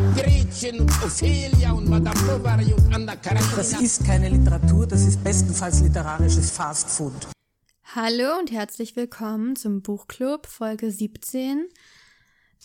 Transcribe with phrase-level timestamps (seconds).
[0.00, 3.54] Gretchen und Ophelia und Madame Bovary und Anna Karenina.
[3.56, 7.12] Das ist keine Literatur, das ist bestenfalls literarisches Fastfood.
[7.94, 11.68] Hallo und herzlich willkommen zum Buchclub Folge 17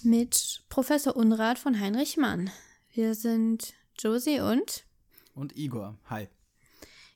[0.04, 2.52] mit Professor Unrat von Heinrich Mann.
[2.94, 4.86] Wir sind Josie und
[5.34, 6.30] Und Igor, hi.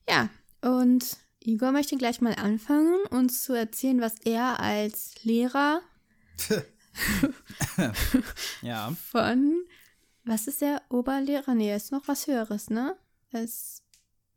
[0.10, 0.30] ja,
[0.62, 5.80] und Igor möchte gleich mal anfangen, uns zu erzählen, was er als Lehrer
[8.62, 9.56] Ja, von
[10.30, 11.56] was ist der Oberlehrer?
[11.56, 12.96] Nee, er ist noch was Höheres, ne?
[13.32, 13.84] Er ist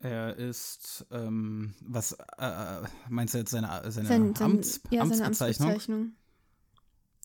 [0.01, 5.27] er ist, ähm, was, äh, meinst du jetzt seine, seine, sein, sein, Amts, ja, seine
[5.27, 6.17] Amtsbezeichnung?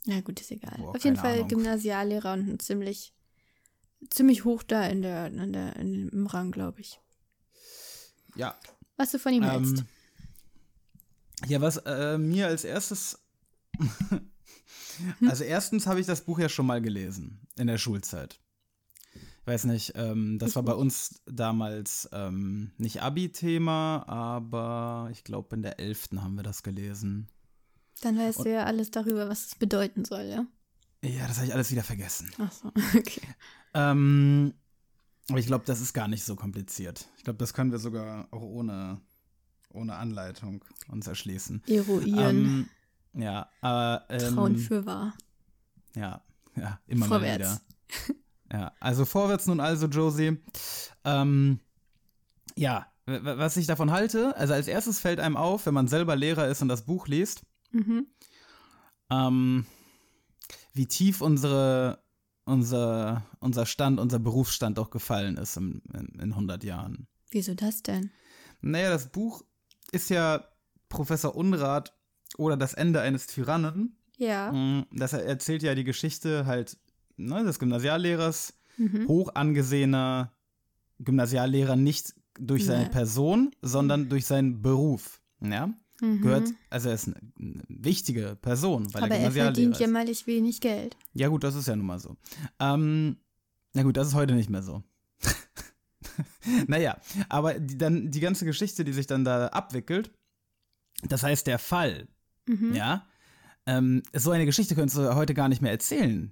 [0.05, 0.75] Na gut, ist egal.
[0.77, 1.47] Boah, Auf jeden Fall Ahnung.
[1.47, 3.15] Gymnasiallehrer und ein ziemlich,
[4.11, 7.01] ziemlich hoch da in der, in der, in, im Rang, glaube ich.
[8.35, 8.55] Ja.
[8.95, 9.79] Was du von ihm hältst.
[9.79, 9.85] Ähm,
[11.47, 13.17] ja, was äh, mir als erstes,
[15.21, 18.39] also erstens habe ich das Buch ja schon mal gelesen in der Schulzeit.
[19.47, 25.61] Weiß nicht, ähm, das war bei uns damals ähm, nicht Abi-Thema, aber ich glaube in
[25.61, 26.09] der 11.
[26.17, 27.29] haben wir das gelesen.
[28.01, 30.45] Dann weißt du ja alles darüber, was es bedeuten soll, ja?
[31.01, 32.29] Ja, das habe ich alles wieder vergessen.
[32.39, 33.21] Ach so, okay.
[33.73, 34.53] Ähm,
[35.29, 37.07] aber ich glaube, das ist gar nicht so kompliziert.
[37.17, 38.99] Ich glaube, das können wir sogar auch ohne,
[39.71, 41.63] ohne Anleitung uns erschließen.
[41.67, 42.67] Eruieren,
[43.13, 45.13] Ähm, ja, aber ähm, Trauen für wahr.
[45.95, 46.21] ja,
[46.57, 47.39] ja, immer Vorwärts.
[47.39, 47.59] mal
[48.09, 48.15] wieder.
[48.51, 50.37] Ja, also vorwärts nun also, Josie.
[51.03, 51.59] Ähm,
[52.55, 56.47] ja, was ich davon halte, also als erstes fällt einem auf, wenn man selber Lehrer
[56.47, 58.07] ist und das Buch liest, Mhm.
[59.09, 59.65] ähm,
[60.73, 62.03] wie tief unsere,
[62.45, 67.07] unser, unser Stand, unser Berufsstand doch gefallen ist in, in, in 100 Jahren.
[67.31, 68.11] Wieso das denn?
[68.61, 69.43] Naja, das Buch
[69.91, 70.45] ist ja
[70.89, 71.93] Professor Unrat
[72.37, 73.97] oder das Ende eines Tyrannen.
[74.17, 74.51] Ja.
[74.51, 76.77] Mm, Das erzählt ja die Geschichte halt
[77.17, 79.07] ne, des Gymnasiallehrers, Mhm.
[79.07, 80.31] hoch angesehener
[80.99, 82.89] Gymnasiallehrer, nicht durch seine Ja.
[82.89, 85.19] Person, sondern durch seinen Beruf.
[85.41, 85.73] Ja?
[85.99, 86.21] Mhm.
[86.21, 87.15] Gehört, also er ist eine,
[87.69, 89.79] wichtige Person, weil Aber er er Gymnasiallehrer verdient ist.
[89.79, 90.95] jämmerlich wenig Geld.
[91.13, 92.15] Ja, gut, das ist ja nun mal so.
[92.59, 93.17] Ähm,
[93.73, 94.83] na gut, das ist heute nicht mehr so.
[96.67, 96.97] naja,
[97.29, 100.11] aber die, dann die ganze Geschichte, die sich dann da abwickelt,
[101.03, 102.07] das heißt, der Fall,
[102.47, 102.73] Mhm.
[102.75, 103.05] ja,
[103.65, 106.31] ähm, so eine Geschichte könntest du heute gar nicht mehr erzählen.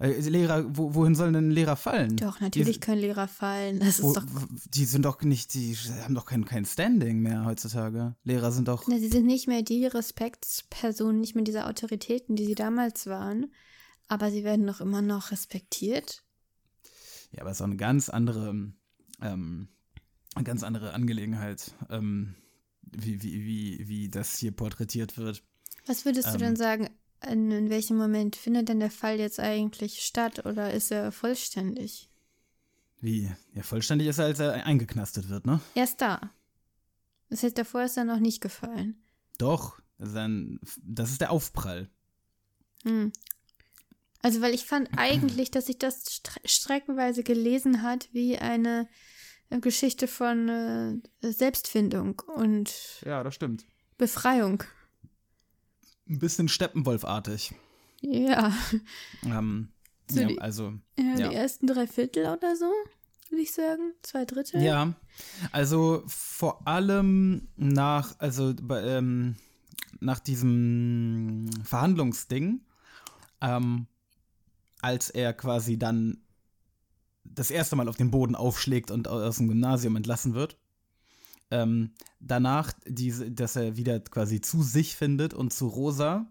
[0.00, 2.16] Äh, Lehrer, wo, wohin sollen denn Lehrer fallen?
[2.16, 3.80] Doch, natürlich die, können Lehrer fallen.
[3.80, 4.24] Das ist wo, doch.
[4.72, 8.16] die sind doch nicht, die haben doch kein, kein Standing mehr heutzutage.
[8.24, 8.84] Lehrer sind doch.
[8.88, 13.52] Na, sie sind nicht mehr die Respektspersonen, nicht mehr diese Autoritäten, die sie damals waren.
[14.08, 16.24] Aber sie werden doch immer noch respektiert.
[17.32, 18.72] Ja, aber es ist auch eine ganz andere,
[19.20, 19.68] ähm,
[20.34, 22.34] eine ganz andere Angelegenheit, ähm,
[22.82, 25.44] wie, wie, wie, wie das hier porträtiert wird.
[25.86, 26.38] Was würdest du Ähm.
[26.40, 26.90] denn sagen,
[27.28, 32.08] in, in welchem Moment findet denn der Fall jetzt eigentlich statt oder ist er vollständig?
[33.00, 33.30] Wie?
[33.54, 35.60] Ja, vollständig ist er, als er eingeknastet wird, ne?
[35.74, 36.30] Erst da.
[37.30, 39.02] Das heißt, davor ist er noch nicht gefallen.
[39.38, 39.80] Doch.
[39.98, 41.90] Das ist, ein, das ist der Aufprall.
[42.84, 43.12] Hm.
[44.22, 48.88] Also, weil ich fand eigentlich, dass sich das stre streckenweise gelesen hat wie eine
[49.60, 52.72] Geschichte von äh, Selbstfindung und
[53.04, 53.66] Ja, das stimmt.
[53.98, 54.62] Befreiung.
[56.10, 57.54] Ein bisschen Steppenwolfartig.
[58.02, 58.52] Ja.
[59.24, 59.68] Ähm,
[60.10, 61.28] So ja, die- also, ja, Ja.
[61.28, 62.70] Die ersten drei Viertel oder so,
[63.28, 63.92] würde ich sagen.
[64.02, 64.60] Zwei Drittel.
[64.62, 64.92] ja.
[65.52, 69.36] Also vor allem nach, also ähm,
[70.00, 72.62] nach diesem Verhandlungsding,
[73.40, 73.86] ähm,
[74.80, 76.22] als er quasi dann
[77.22, 80.56] das erste Mal auf den Boden aufschlägt und aus dem Gymnasium entlassen wird.
[81.50, 86.26] Ähm, danach, diese, dass er wieder quasi zu sich findet und zu Rosa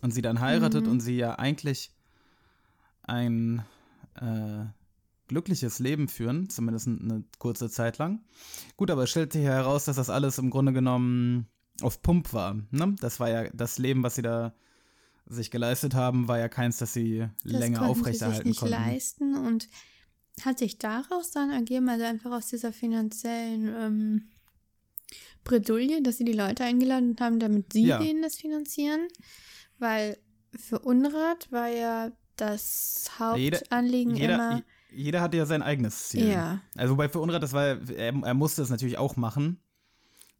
[0.00, 0.90] und sie dann heiratet Mhm.
[0.92, 1.92] und sie ja eigentlich
[3.02, 3.64] ein
[4.16, 4.64] äh,
[5.28, 8.20] glückliches Leben führen, zumindest eine kurze Zeit lang.
[8.76, 11.46] Gut, aber es stellt sich heraus, dass das alles im Grunde genommen
[11.82, 12.54] auf Pump war.
[12.70, 12.94] Ne?
[13.00, 14.54] Das war ja das Leben, was sie da
[15.28, 18.72] sich geleistet haben, war ja keins, das sie das länger konnten aufrechterhalten sie sich nicht
[18.72, 18.74] konnten.
[18.74, 19.68] leisten und
[20.44, 24.28] hat sich daraus dann ergeben, also einfach aus dieser finanziellen ähm,
[25.44, 27.98] Bredouille, dass sie die Leute eingeladen haben, damit sie Ja.
[27.98, 29.06] denen das finanzieren,
[29.78, 30.16] weil
[30.54, 36.28] für Unrat war ja das Jeder- Hauptanliegen Jeder, immer, jeder hatte ja sein eigenes Ziel.
[36.28, 36.60] Ja.
[36.76, 39.60] Also wobei für Unrat, das war, er, er musste es natürlich auch machen.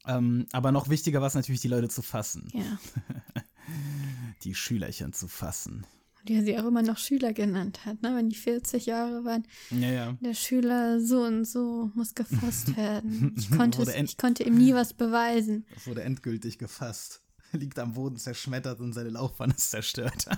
[0.07, 2.49] Ähm, aber noch wichtiger war es natürlich, die Leute zu fassen.
[2.53, 2.79] Ja.
[4.45, 5.85] Die Schülerchen zu fassen.
[6.27, 8.15] Die er sie auch immer noch Schüler genannt hat, ne?
[8.17, 9.47] Wenn die 40 Jahre waren.
[9.71, 10.19] Ja, ja.
[10.21, 13.35] Der Schüler so und so muss gefasst werden.
[13.37, 15.67] Ich konnte, es, ich konnte ihm nie was beweisen.
[15.85, 17.23] Wurde endgültig gefasst.
[17.53, 20.27] Liegt am Boden zerschmettert und seine Laufbahn ist zerstört.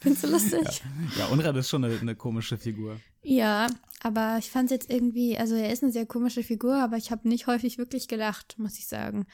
[0.00, 0.82] Findest du lustig?
[1.18, 3.00] ja, Unrat ist schon eine, eine komische Figur.
[3.22, 3.68] Ja,
[4.02, 7.10] aber ich fand es jetzt irgendwie, also er ist eine sehr komische Figur, aber ich
[7.10, 9.26] habe nicht häufig wirklich gelacht, muss ich sagen.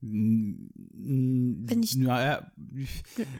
[0.00, 2.50] Wenn ich- Naja,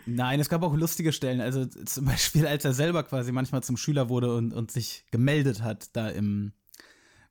[0.06, 1.40] nein, es gab auch lustige Stellen.
[1.40, 5.62] Also zum Beispiel, als er selber quasi manchmal zum Schüler wurde und, und sich gemeldet
[5.62, 6.52] hat, da im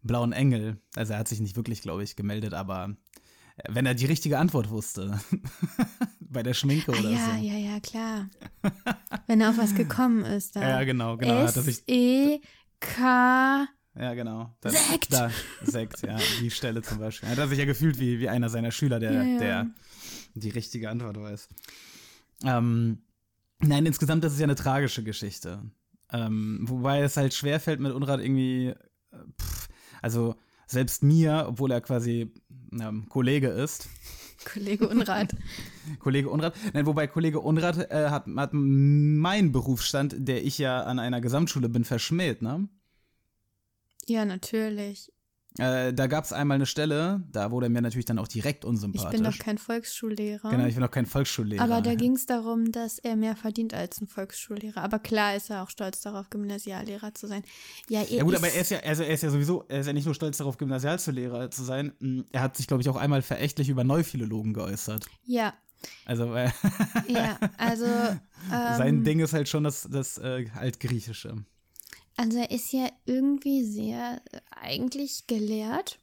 [0.04, 0.78] Blauen Engel.
[0.96, 2.96] Also er hat sich nicht wirklich, glaube ich, gemeldet, aber
[3.68, 5.20] wenn er die richtige Antwort wusste.
[6.20, 7.44] Bei der Schminke Ah, oder ja, so.
[7.44, 8.30] ja, ja, klar.
[9.28, 10.62] Wenn er auf was gekommen ist, da.
[10.70, 11.34] Ja, genau, genau.
[11.34, 13.68] Er S-E-K.
[14.00, 14.56] Ja, genau.
[14.62, 15.14] Da, Sekt!
[15.14, 15.32] Da,
[15.64, 17.30] Sekt, ja, die Stelle zum Beispiel.
[17.30, 19.40] Hat er sich ja gefühlt wie, wie einer seiner Schüler, der, Ja, ja.
[19.40, 19.68] der
[20.36, 21.50] die richtige Antwort weiß.
[22.44, 23.00] Ähm,
[23.60, 25.64] nein, insgesamt das ist ja eine tragische Geschichte.
[26.12, 28.76] Ähm, wobei es halt schwerfällt mit Unrat irgendwie, äh,
[29.42, 29.68] pff,
[30.02, 30.36] also
[30.68, 32.34] selbst mir, obwohl er quasi
[32.72, 33.90] ähm, Kollege ist,
[34.46, 35.36] Kollege Unrat.
[36.00, 41.00] Kollege Unrat, nein, wobei Kollege Unrat äh, hat, hat meinen Berufsstand, der ich ja an
[41.00, 42.70] einer Gesamtschule bin, verschmäht, ne?
[44.08, 45.12] Ja, natürlich.
[45.60, 48.70] Äh, da gab es einmal eine Stelle, da wurde mir natürlich dann auch direkt Ich
[48.70, 49.10] unsympathisch.
[49.20, 50.52] bin doch kein Volksschullehrer.
[50.52, 51.64] Genau, ich bin auch kein Volksschullehrer.
[51.64, 54.84] aber da ging es darum, dass er mehr verdient als ein Volksschullehrer.
[54.84, 57.42] Aber klar ist er auch stolz darauf, Gymnasiallehrer zu sein.
[57.90, 59.88] Ja, er Ja gut, aber er ist ja, also er ist ja sowieso, er ist
[59.88, 61.92] ja nicht nur stolz darauf, Gymnasialschullehrer zu sein.
[62.02, 65.08] mm, Er hat sich, glaube ich, auch einmal verächtlich über Neuphilologen geäußert.
[65.24, 65.56] Ja,
[66.06, 66.52] Also äh,
[67.08, 67.86] ja, also.
[68.54, 71.44] Ähm, sein Ding ist halt schon das, das äh, Altgriechische.
[72.18, 76.00] Also er ist ja irgendwie sehr eigentlich gelehrt,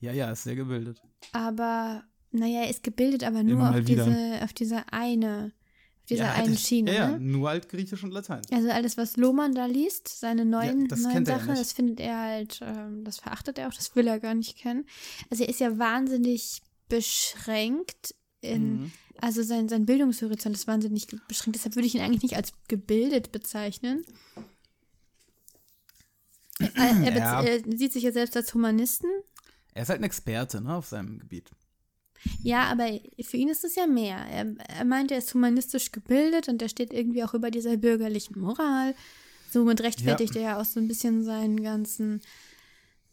[0.00, 1.00] Ja, ja, ist sehr gebildet.
[1.32, 4.04] aber naja, er ist gebildet, aber nur auf wieder.
[4.06, 5.52] diese, auf diese eine,
[6.00, 6.92] auf dieser ja, einen Schiene.
[6.92, 7.20] Ja, ja, Ne?
[7.20, 8.42] nur Altgriechisch und Latein.
[8.50, 11.60] Also alles, was Lohmann da liest, seine neuen, das neuen ja Sachen, nicht.
[11.60, 14.86] das findet er halt, ähm, das verachtet er auch, das will er gar nicht kennen.
[15.30, 18.92] Also er ist ja wahnsinnig beschränkt in, Mhm.
[19.20, 23.32] also sein, sein Bildungshorizont ist wahnsinnig beschränkt, deshalb würde ich ihn eigentlich nicht als gebildet
[23.32, 24.04] bezeichnen.
[26.58, 27.42] Er, er, Ja.
[27.42, 29.08] er sieht sich ja selbst als Humanisten.
[29.74, 31.50] Er ist halt ein Experte ne, auf seinem Gebiet.
[32.42, 34.16] Ja, aber für ihn ist es ja mehr.
[34.30, 38.40] Er, er meint, er ist humanistisch gebildet und er steht irgendwie auch über dieser bürgerlichen
[38.40, 38.94] Moral.
[39.50, 42.20] Somit rechtfertigt er ja auch so ein bisschen seinen ganzen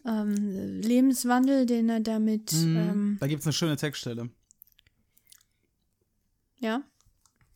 [0.06, 2.78] ähm, Lebenswandel, den er damit, Mhm.
[2.78, 4.30] ähm, Da gibt es eine schöne Textstelle.
[6.60, 6.82] ja.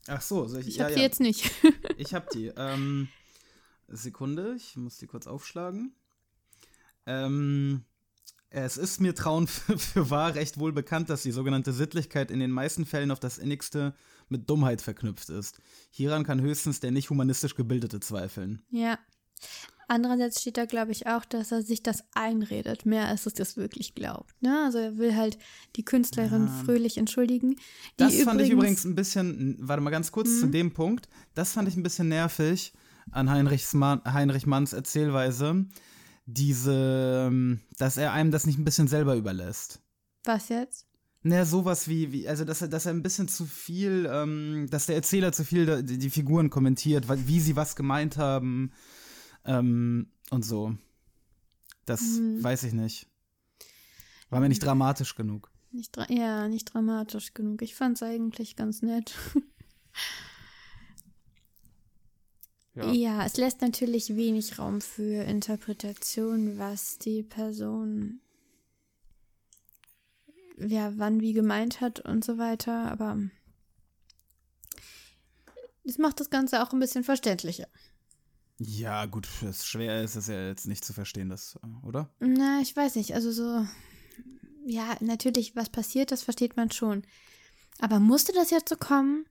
[0.08, 0.98] Ach so, soll ich, Ich ja, habe ja.
[0.98, 1.52] sie jetzt nicht.
[1.98, 2.48] Ich hab die.
[2.56, 3.10] Ähm,
[3.92, 5.94] Sekunde, ich muss die kurz aufschlagen.
[7.06, 7.84] Ähm,
[8.50, 12.40] es ist mir trauen für, für wahr recht wohl bekannt, dass die sogenannte Sittlichkeit in
[12.40, 13.94] den meisten Fällen auf das innigste
[14.28, 15.60] mit Dummheit verknüpft ist.
[15.90, 18.62] Hieran kann höchstens der nicht humanistisch Gebildete zweifeln.
[18.70, 18.98] ja.
[19.92, 23.58] Andererseits steht da, glaube ich, auch, dass er sich das einredet, mehr als es das
[23.58, 24.36] wirklich glaubt.
[24.40, 24.64] Ne?
[24.64, 25.40] Also er will halt
[25.76, 27.56] die Künstlerin fröhlich entschuldigen.
[27.98, 31.68] Das fand ich übrigens ein bisschen, warte mal ganz kurz zu dem Punkt, das fand
[31.68, 32.72] ich ein bisschen nervig
[33.12, 35.66] an Heinrichs Ma Heinrich Manns Erzählweise,
[36.26, 39.82] diese, ähm, dass er einem das nicht ein bisschen selber überlässt.
[40.24, 40.86] Was jetzt?
[41.22, 44.86] Naja, sowas wie, wie also dass er, dass er ein bisschen zu viel, ähm, dass
[44.86, 48.72] der Erzähler zu viel da- die, die Figuren kommentiert, wie sie was gemeint haben
[49.44, 50.76] ähm, und so.
[51.86, 53.08] Das weiß ich nicht.
[54.30, 55.52] War mir nicht dramatisch genug.
[55.72, 57.62] Nicht dra ja, nicht dramatisch genug.
[57.64, 59.16] Ich fand es eigentlich ganz nett.
[62.76, 63.26] Ja.
[63.26, 68.22] es lässt natürlich wenig Raum für Interpretation, was die Person
[70.58, 73.18] ja wann wie gemeint hat und so weiter, aber
[75.84, 77.68] es macht das Ganze auch ein bisschen verständlicher.
[78.60, 82.10] Ja, gut, es schwer ist es ja jetzt nicht zu verstehen, das, oder?
[82.20, 83.66] Na, ich weiß nicht, also so,
[84.66, 87.04] ja, natürlich, was passiert, das versteht man schon.
[87.80, 89.26] Aber musste das jetzt so kommen?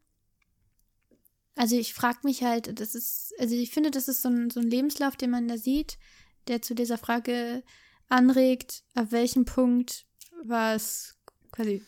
[1.60, 4.60] Also ich frage mich halt, das ist, also ich finde, das ist so ein, so
[4.60, 5.98] ein Lebenslauf, den man da sieht,
[6.46, 7.64] der zu dieser Frage
[8.08, 10.06] anregt, ab welchem Punkt
[10.44, 11.16] war es
[11.50, 11.82] quasi,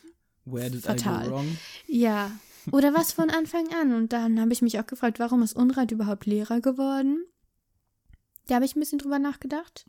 [0.45, 1.25] Where did I Fatal.
[1.29, 1.57] go wrong?
[1.87, 2.33] ja,
[2.73, 3.93] oder was von Anfang an.
[3.95, 7.25] Und dann habe ich mich auch gefragt, warum ist Unrat überhaupt Lehrer geworden?
[8.49, 9.87] Da habe ich ein bisschen drüber nachgedacht.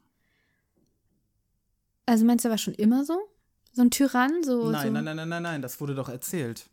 [2.06, 3.18] Also meinst du, er war schon immer so?
[3.74, 4.44] So ein Tyrann?
[4.44, 4.94] So, Nein, so.
[4.94, 6.70] nein, nein, nein, nein, nein, das wurde doch erzählt.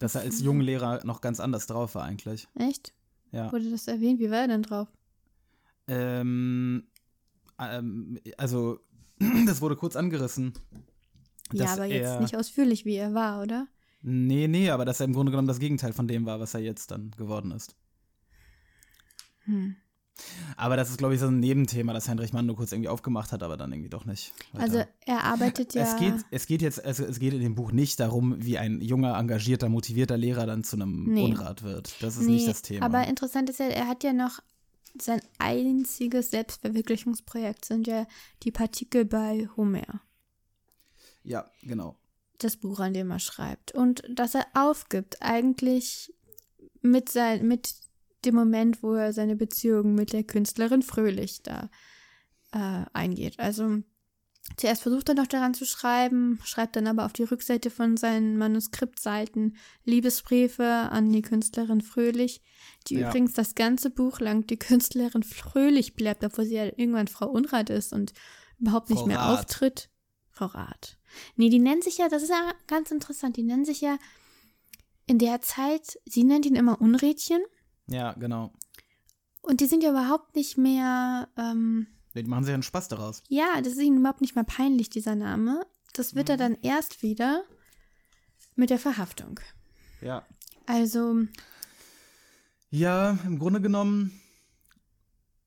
[0.00, 2.48] Dass er als Junglehrer noch ganz anders drauf war eigentlich.
[2.56, 2.92] Echt?
[3.30, 3.52] Ja.
[3.52, 4.18] Wurde das erwähnt?
[4.18, 4.88] Wie war er denn drauf?
[5.86, 6.88] Ähm,
[7.58, 8.80] ähm, also,
[9.46, 10.54] das wurde kurz angerissen.
[11.52, 13.68] ja, aber jetzt er- nicht ausführlich, wie er war, oder?
[14.02, 16.60] Nee, nee, aber dass er im Grunde genommen das Gegenteil von dem war, was er
[16.60, 17.76] jetzt dann geworden ist.
[19.44, 19.76] Hm.
[20.56, 23.32] Aber das ist, glaube ich, so ein Nebenthema, das Heinrich Mann nur kurz irgendwie aufgemacht
[23.32, 24.32] hat, aber dann irgendwie doch nicht.
[24.52, 24.64] weiter.
[24.64, 25.82] Also er arbeitet ja.
[25.82, 28.80] Es geht, es geht jetzt, es, es geht in dem Buch nicht darum, wie ein
[28.80, 31.24] junger, engagierter, motivierter Lehrer dann zu einem Nee.
[31.24, 32.02] Unrat wird.
[32.02, 32.86] Das ist nicht das Thema.
[32.86, 34.40] Aber interessant ist ja, er hat ja noch
[35.00, 38.06] sein einziges Selbstverwirklichungsprojekt sind ja
[38.42, 40.00] die Partikel bei Homer.
[41.22, 41.96] ja, genau.
[42.38, 43.72] Das Buch, an dem er schreibt.
[43.72, 46.14] Und dass er aufgibt, eigentlich
[46.80, 47.74] mit, sein, mit
[48.24, 51.70] dem Moment, wo er seine Beziehung mit der Künstlerin Fröhlich da
[52.52, 53.38] äh, eingeht.
[53.38, 53.78] Also
[54.56, 58.36] zuerst versucht er noch daran zu schreiben, schreibt dann aber auf die Rückseite von seinen
[58.36, 62.42] Manuskriptseiten Liebesbriefe an die Künstlerin Fröhlich,
[62.88, 63.08] die Ja.
[63.08, 67.70] übrigens das ganze Buch lang die Künstlerin Fröhlich bleibt, obwohl sie ja irgendwann Frau Unrat
[67.70, 68.12] ist und
[68.58, 69.40] überhaupt nicht Frau mehr Rath.
[69.40, 69.90] auftritt.
[70.30, 70.98] Frau Rath.
[71.36, 73.98] Nee, die nennen sich ja, das ist ja ganz interessant, die nennen sich ja
[75.06, 77.40] in der Zeit, sie nennt ihn immer Unrädchen
[77.90, 78.52] Ja, genau.
[79.42, 83.22] und die sind ja überhaupt nicht mehr, ähm, Die machen sich einen Spaß daraus.
[83.28, 85.66] ja, das ist ihnen überhaupt nicht mehr peinlich, dieser Name.
[85.92, 87.42] Das wird er dann erst wieder
[88.54, 89.40] mit der Verhaftung.
[90.00, 90.24] Ja.
[90.66, 91.22] Also,
[92.70, 94.12] Ja, im Grunde genommen,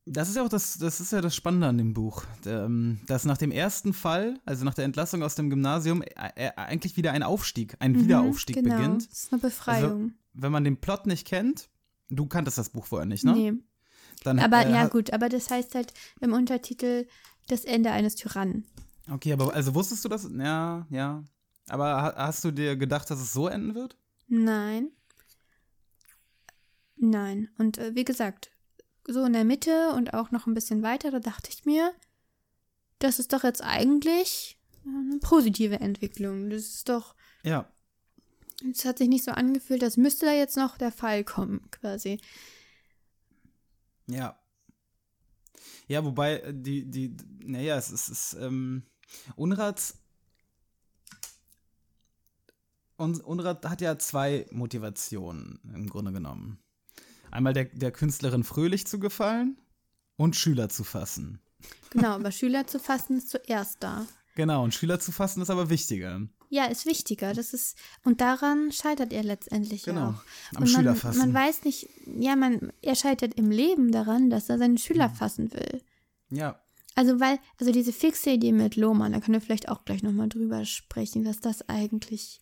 [0.05, 3.23] das ist ja auch das, das ist ja das Spannende an dem Buch, ähm, dass
[3.23, 7.13] nach dem ersten Fall, also nach der Entlassung aus dem Gymnasium, äh, äh, eigentlich wieder
[7.13, 9.09] ein Aufstieg, ein Wiederaufstieg genau, beginnt.
[9.09, 10.13] das ist eine Befreiung.
[10.33, 11.69] Wenn man den Plot nicht kennt,
[12.15, 13.33] du kanntest das Buch vorher nicht, ne?
[13.33, 13.53] nee.
[14.23, 17.07] Dann, Aber äh, ja, gut, aber das heißt halt im Untertitel
[17.47, 18.65] das Ende eines Tyrannen.
[19.11, 20.29] Okay, aber also wusstest du das?
[20.31, 21.23] Ja, ja.
[21.67, 23.97] Aber ha- hast du dir gedacht, dass es so enden wird?
[24.27, 24.91] Nein.
[26.95, 27.49] Nein.
[27.57, 28.51] Und äh, wie gesagt,
[29.07, 31.91] so in der Mitte und auch noch ein bisschen weiter, da dachte ich mir,
[32.99, 36.49] das ist doch jetzt eigentlich eine positive Entwicklung.
[36.49, 37.67] Das ist doch, Ja.
[38.71, 42.19] Es hat sich nicht so angefühlt, als müsste da jetzt noch der Fall kommen, quasi.
[44.07, 44.39] Ja.
[45.87, 48.83] Ja, wobei äh, die, die, naja, es ist, es ist ähm,
[49.35, 49.97] Unrats.
[52.97, 56.59] Un, Unrat hat ja zwei Motivationen im Grunde genommen.
[57.31, 59.57] Einmal der, der Künstlerin fröhlich zu gefallen
[60.15, 61.39] und Schüler zu fassen.
[61.89, 64.05] Genau, aber Schüler zu fassen ist zuerst da.
[64.35, 66.21] Genau, und Schüler zu fassen ist aber wichtiger.
[66.53, 67.33] Ja, ist wichtiger.
[67.33, 70.55] Das ist, und daran scheitert er letztendlich Genau, ja auch.
[70.55, 71.17] am und man, Schüler fassen.
[71.17, 75.15] Man weiß nicht, ja, man, er scheitert im Leben daran, dass er seine Schüler Mhm.
[75.15, 75.81] fassen will.
[76.29, 76.59] Ja,
[76.95, 80.29] Also, weil, also diese fixe Idee mit Lohmann, da können wir vielleicht auch gleich nochmal
[80.29, 82.39] drüber sprechen, was das eigentlich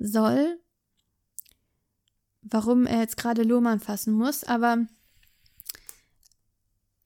[0.00, 0.58] soll.
[2.42, 4.84] Warum er jetzt gerade Lohmann fassen muss, aber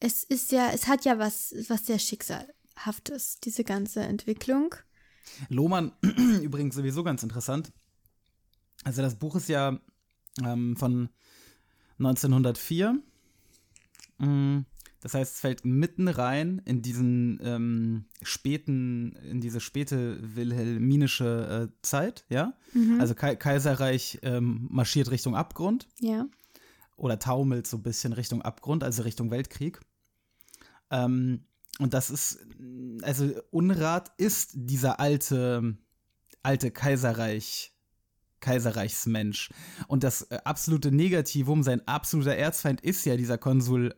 [0.01, 4.75] es ist ja, es hat ja was, was sehr Schicksalhaftes, diese ganze Entwicklung.
[5.49, 5.93] Lohmann,
[6.43, 7.73] übrigens sowieso ganz interessant.
[8.85, 9.79] Also das Buch ist ja
[10.45, 11.09] ähm, von
[11.99, 13.01] 1904.
[14.19, 14.61] Mm,
[15.01, 21.77] Das heißt, es fällt mitten rein in diesen ähm, späten, in diese späte wilhelminische äh,
[21.83, 22.55] Zeit, ja.
[23.01, 26.27] Also Kai Kaiserreich ähm, marschiert Richtung Abgrund Ja.
[26.97, 29.81] oder taumelt so ein bisschen Richtung Abgrund, also Richtung Weltkrieg.
[30.91, 31.45] Ähm,
[31.79, 32.39] und das ist,
[33.03, 35.77] also Unrat ist dieser alte,
[36.43, 37.75] alte Kaiserreich,
[38.41, 39.51] Kaiserreichsmensch.
[39.87, 43.95] Und das äh, absolute Negativum, sein absoluter Erzfeind ist ja dieser Konsul,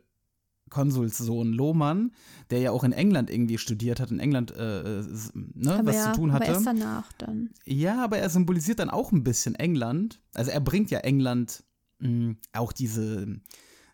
[0.69, 2.11] Konsulssohn Lohmann,
[2.49, 5.95] der ja auch in England irgendwie studiert hat, in England äh, äh, ne, Aber was
[5.95, 6.51] ja, zu tun aber hatte.
[6.51, 7.49] erst danach dann.
[7.65, 10.21] Ja, aber er symbolisiert dann auch ein bisschen England.
[10.33, 11.63] Also er bringt ja England
[11.99, 13.39] mh, auch diese,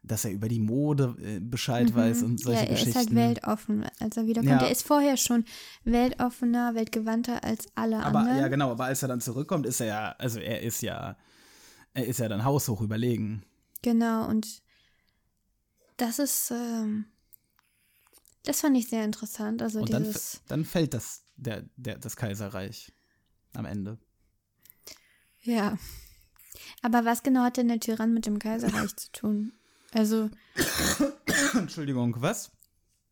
[0.07, 2.65] dass er über die Mode äh, Bescheid weiß und solche Mhm.
[2.65, 2.89] ja, er Geschichten.
[2.89, 4.61] ist halt weltoffen, als er wiederkommt.
[4.61, 4.67] Ja.
[4.67, 5.45] Er ist vorher schon
[5.83, 8.37] weltoffener, weltgewandter als alle aber anderen.
[8.39, 11.17] ja, genau, aber als er dann zurückkommt, ist er ja, also er ist ja,
[11.93, 13.43] er ist ja dann haushoch überlegen.
[13.81, 14.61] Genau, und
[15.97, 17.05] das ist, ähm,
[18.43, 19.61] das fand ich sehr interessant.
[19.61, 20.13] Also Und dann,
[20.47, 22.91] dann fällt das, der, der, das Kaiserreich
[23.53, 23.97] am Ende.
[25.41, 25.77] ja.
[26.81, 29.53] Aber was genau hat denn der Tyrann mit dem Kaiserreich zu tun?
[29.93, 30.29] Also,
[31.53, 32.51] Entschuldigung, was?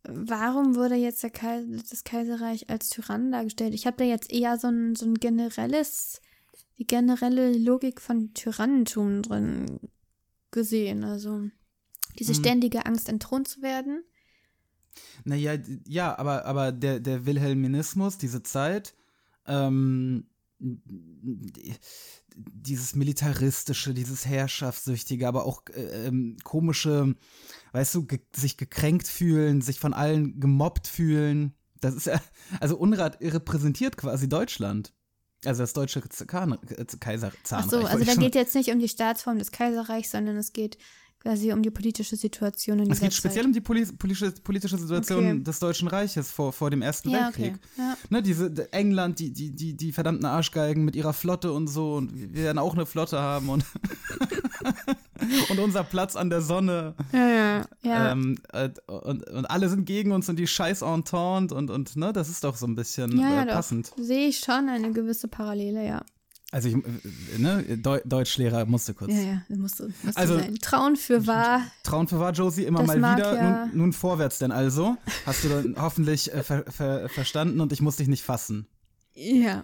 [0.05, 3.73] warum wurde jetzt der Kai das Kaiserreich als Tyrann dargestellt?
[3.73, 6.21] Ich habe da jetzt eher so ein, so ein generelles,
[6.77, 9.79] die generelle Logik von Tyrannentum drin
[10.51, 11.03] gesehen.
[11.05, 11.43] Also,
[12.19, 12.37] diese Mhm.
[12.37, 14.03] ständige Angst, entthront zu werden.
[15.23, 18.93] Naja, ja, aber, aber der, der Wilhelminismus, diese Zeit,
[19.47, 20.27] ähm,
[22.35, 27.15] dieses militaristische, dieses herrschaftssüchtige, aber auch äh, ähm, komische,
[27.71, 31.53] weißt du, ge sich gekränkt fühlen, sich von allen gemobbt fühlen.
[31.81, 32.21] Das ist ja,
[32.59, 34.93] also Unrat repräsentiert quasi Deutschland.
[35.45, 36.57] Also das deutsche Zahn,
[37.01, 40.53] Kaiser Ach so, also da geht jetzt nicht um die Staatsform des Kaiserreichs, sondern es
[40.53, 40.77] geht
[41.23, 43.47] quasi um die politische Situation in Es dieser geht speziell Zeit.
[43.47, 45.43] um die poli politische, politische Situation Okay.
[45.43, 47.53] des Deutschen Reiches vor, vor dem Ersten Ja, Weltkrieg.
[47.55, 47.59] okay.
[47.77, 47.97] Ja.
[48.09, 52.13] Ne, diese England, die, die, die, die verdammten Arschgeigen mit ihrer Flotte und so und
[52.13, 53.63] wir werden auch eine Flotte haben und,
[55.49, 56.93] und unser Platz an der Sonne.
[57.13, 58.11] Ja, ja, ja.
[58.11, 62.11] Ähm, äh, und, und alle sind gegen uns und die scheiß Entente und, und ne,
[62.13, 63.91] das ist doch so ein bisschen ja, äh, passend.
[63.97, 66.03] Sehe ich schon eine gewisse Parallele, ja.
[66.53, 69.11] Also ich, äh, ne, Deu Deutschlehrer musste kurz.
[69.11, 70.55] Ja, ja, das musst du, musst Also- sein.
[70.61, 71.61] Trauen für wahr.
[71.83, 73.35] Trauen für wahr, Josie, immer mal wieder.
[73.35, 74.95] ja- Nun, nun vorwärts denn also.
[75.25, 78.67] Hast du dann hoffentlich äh, ver ver verstanden und ich muss dich nicht fassen.
[79.15, 79.63] Ja.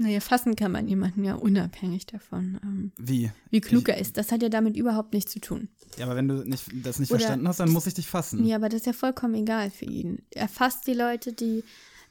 [0.00, 3.32] Naja, fassen kann man jemanden ja unabhängig davon, ähm, Wie?
[3.50, 4.16] wie klug er ist.
[4.16, 5.66] Das hat ja damit überhaupt nichts zu tun.
[5.96, 8.46] Ja, aber wenn du nicht, das nicht Oder- verstanden hast, dann muss ich dich fassen.
[8.46, 10.22] Ja, aber das ist ja vollkommen egal für ihn.
[10.30, 11.64] Er fasst die Leute, die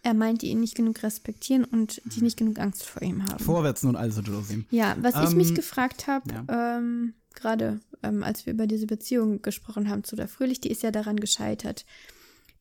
[0.07, 3.43] er meint, die ihn nicht genug respektieren und die nicht genug Angst vor ihm haben.
[3.43, 4.65] Vorwärts nun also, Josie.
[4.71, 9.41] Ja, was ich mich Ähm, gefragt habe, ähm, gerade ähm, als wir über diese Beziehung
[9.41, 11.85] gesprochen haben zu der Fröhlich, die ist ja daran gescheitert,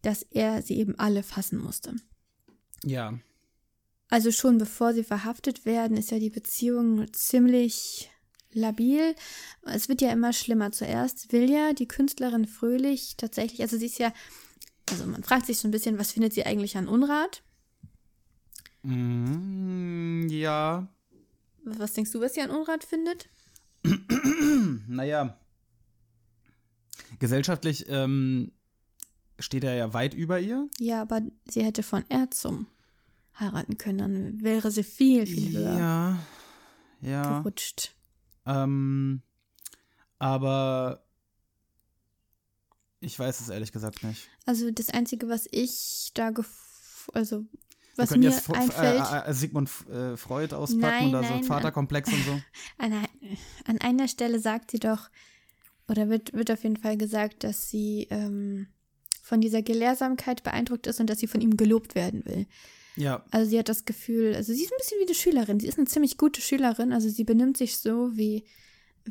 [0.02, 1.94] dass er sie eben alle fassen musste.
[2.84, 3.14] Ja.
[4.10, 8.10] Also schon bevor sie verhaftet werden, ist ja die Beziehung ziemlich
[8.52, 9.14] labil.
[9.66, 10.72] Es wird ja immer schlimmer.
[10.72, 14.12] Zuerst will ja die Künstlerin Fröhlich tatsächlich, also sie ist ja,
[14.90, 17.42] also man fragt sich so ein bisschen, was findet sie eigentlich an Unrat?
[18.82, 20.86] Mm, ja.
[21.64, 23.28] Was denkst du, was sie an Unrat findet?
[24.88, 25.38] Naja.
[27.18, 28.52] Gesellschaftlich ähm,
[29.38, 30.68] steht er ja weit über ihr.
[30.78, 32.66] Ja, aber sie hätte von Erzum
[33.38, 36.18] heiraten können, dann wäre sie viel, viel höher Ja.
[37.02, 37.38] Ja.
[37.38, 37.94] gerutscht.
[38.46, 39.22] Ähm,
[40.18, 41.05] aber
[43.00, 44.28] ich weiß es ehrlich gesagt nicht.
[44.46, 46.48] Also das Einzige, was ich da gef
[47.12, 47.44] also
[47.96, 51.44] was mir jetzt Fro- einfällt, äh, äh, Sigmund äh, Freud auspacken Nein, oder so nein,
[51.44, 52.40] Vaterkomplex und so.
[52.78, 52.92] an,
[53.66, 55.08] an einer Stelle sagt sie doch,
[55.88, 58.66] oder wird, wird auf jeden Fall gesagt, dass sie ähm,
[59.22, 62.46] von dieser Gelehrsamkeit beeindruckt ist und dass sie von ihm gelobt werden will.
[62.96, 65.60] Ja, Also sie hat das Gefühl, also sie ist ein bisschen wie eine Schülerin.
[65.60, 66.92] Sie ist eine ziemlich gute Schülerin.
[66.92, 68.44] Also sie benimmt sich so, wie,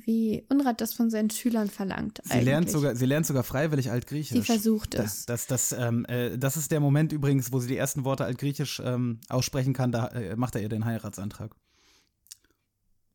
[0.03, 2.21] wie Unrat das von seinen Schülern verlangt.
[2.23, 4.38] sie lernt, sogar, sie lernt sogar freiwillig Altgriechisch.
[4.38, 5.25] Sie versucht Das, es.
[5.25, 8.81] das, das, ähm, äh, das ist der Moment übrigens, wo sie die ersten Worte Altgriechisch
[8.84, 9.91] ähm, aussprechen kann.
[9.91, 11.55] Da äh, macht er ihr den Heiratsantrag.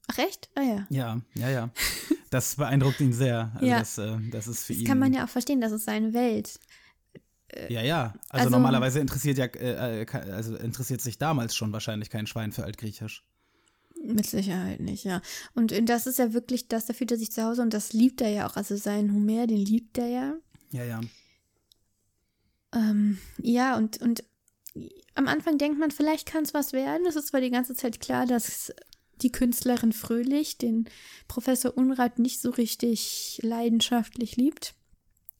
[0.09, 0.49] Ach echt?
[0.57, 0.87] Ah ja.
[0.91, 1.71] Ja, ja, ja.
[2.31, 3.53] Das beeindruckt ihn sehr.
[3.55, 3.79] Also Ja.
[3.81, 4.87] das, äh, das ist für Das ihn.
[4.89, 6.59] kann man ja auch verstehen, das ist seine Welt.
[7.69, 8.15] Ja, ja.
[8.29, 12.53] Also, Also- normalerweise interessiert ja, äh, äh, also interessiert sich damals schon wahrscheinlich kein Schwein
[12.53, 13.25] für Altgriechisch.
[14.15, 15.23] Mit Sicherheit nicht, ja.
[15.55, 18.21] Und das ist ja wirklich das, da fühlt er sich zu Hause und das liebt
[18.21, 18.57] er ja auch.
[18.57, 20.35] Also seinen Homer, den liebt er ja.
[20.73, 21.01] Ja, ja.
[22.73, 24.25] Ähm, ja, und, und
[25.15, 27.07] am Anfang denkt man, vielleicht kann es was werden.
[27.07, 28.73] Es ist zwar die ganze Zeit klar, dass
[29.23, 30.89] die Künstlerin Fröhlich den
[31.29, 34.75] Professor Unrat nicht so richtig leidenschaftlich liebt.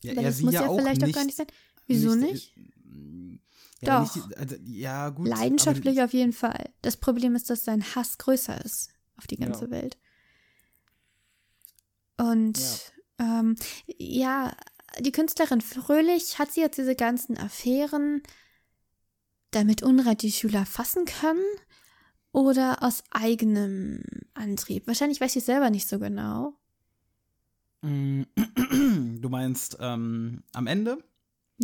[0.03, 1.47] ja Aber er das muss ja ja auch vielleicht nicht, auch gar nicht sein.
[1.87, 2.53] Wieso nicht?
[3.81, 4.15] Ja, Doch.
[4.15, 5.27] Nicht, also, ja, gut.
[5.27, 6.69] Leidenschaftlich auf jeden Fall.
[6.81, 9.71] Das Problem ist, dass sein Hass größer ist auf die ganze Ja.
[9.71, 9.97] Welt.
[12.17, 13.39] Und ja.
[13.39, 13.55] Ähm,
[13.97, 14.55] ja,
[14.99, 18.23] die Künstlerin Fröhlich hat sie jetzt diese ganzen Affären,
[19.51, 21.43] damit Unrat die Schüler fassen können
[22.31, 24.01] oder aus eigenem
[24.33, 24.87] Antrieb.
[24.87, 26.55] Wahrscheinlich weiß sie es selber nicht so genau.
[27.81, 28.25] Aber, mm,
[29.21, 30.97] du meinst ähm, am Ende?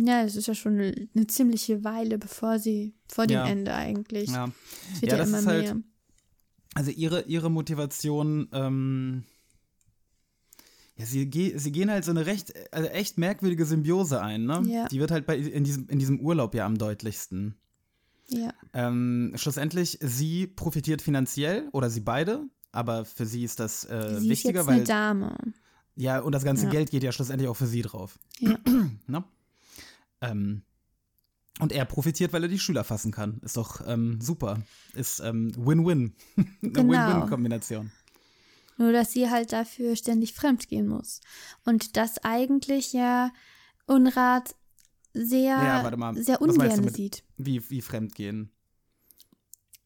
[0.00, 3.46] Ja, es ist ja schon eine, eine ziemliche Weile, bevor sie, vor dem Ja.
[3.48, 4.30] Ende eigentlich.
[4.30, 4.50] Ja.
[4.94, 5.76] Es wird Ja, ja, immer ist halt- mehr.
[6.74, 9.24] Also ihre, ihre Motivation, ähm,
[10.96, 14.62] ja, sie, sie gehen halt so eine recht, also echt merkwürdige Symbiose ein, ne?
[14.66, 14.86] Ja.
[14.88, 17.54] Die wird halt bei, in, diesem, in diesem Urlaub ja am deutlichsten.
[18.28, 18.52] Ja.
[18.74, 24.24] Ähm, schlussendlich, sie profitiert finanziell oder sie beide, aber für sie ist das äh, sie
[24.26, 25.36] ist wichtiger, jetzt eine weil Dame.
[25.96, 26.70] ja und das ganze Ja.
[26.70, 28.18] Geld geht ja schlussendlich auch für sie drauf.
[28.40, 28.58] Ja.
[29.06, 29.24] ne?
[30.20, 30.62] Ähm,
[31.60, 33.40] und er profitiert, weil er die Schüler fassen kann.
[33.42, 34.60] Ist doch ähm, super.
[34.94, 36.14] Ist ähm, Win-Win.
[36.36, 36.92] Eine Genau.
[36.92, 37.90] Win-Win-Kombination.
[38.76, 41.20] Nur, dass sie halt dafür ständig fremd gehen muss.
[41.64, 43.32] Und das eigentlich ja
[43.86, 44.54] Unrat
[45.14, 46.14] sehr, Ja, mal.
[46.22, 47.24] sehr ungern mit- sieht.
[47.36, 48.50] Wie, wie fremdgehen.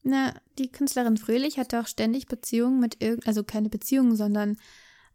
[0.02, 4.58] Na, die Künstlerin Fröhlich hat auch ständig Beziehungen mit irgend, also keine Beziehungen, sondern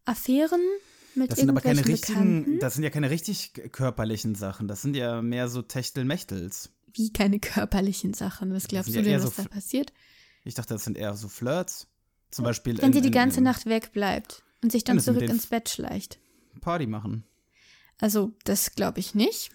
[0.06, 0.62] Affären
[1.18, 2.60] mit Das sind aber keine richtigen, Bekannten.
[2.60, 4.68] das sind ja keine richtig körperlichen Sachen.
[4.68, 6.70] Das sind ja mehr so Techtelmechtels.
[6.94, 8.54] Wie keine körperlichen Sachen.
[8.54, 9.94] Was glaubst du ja denn, was so da passiert?
[10.44, 11.88] Ich dachte, das sind eher so Flirts.
[12.32, 12.78] Zum Beispiel.
[12.78, 15.70] Wenn in- sie die in- ganze in Nacht wegbleibt und sich dann zurück ins Bett
[15.70, 16.20] schleicht.
[16.62, 17.24] Party machen.
[18.00, 19.50] Also, das glaube ich nicht.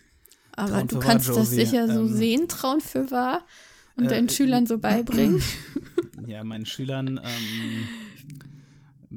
[0.53, 3.45] Aber Traun du kannst wahr, das sicher so Ähm, sehen, Trauen für wahr.
[3.97, 5.43] Und äh, deinen Schülern so beibringen.
[6.27, 7.89] Ja, meinen Schülern, ähm,